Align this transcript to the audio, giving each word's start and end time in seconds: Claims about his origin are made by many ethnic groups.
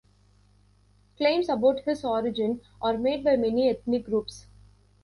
Claims 1.17 1.47
about 1.47 1.81
his 1.81 2.03
origin 2.03 2.61
are 2.81 2.97
made 2.97 3.23
by 3.23 3.35
many 3.35 3.69
ethnic 3.69 4.03
groups. 4.05 4.47